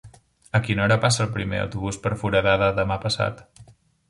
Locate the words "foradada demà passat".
2.23-3.47